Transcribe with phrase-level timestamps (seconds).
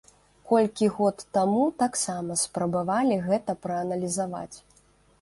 [0.51, 4.55] Колькі год таму таксама спрабавалі гэта прааналізаваць.